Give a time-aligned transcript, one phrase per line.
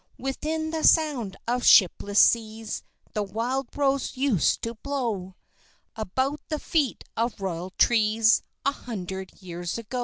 [0.17, 2.81] Within the sound of shipless seas
[3.13, 5.35] The wild rose used to blow
[5.95, 9.99] About the feet of royal trees, A hundred years ago.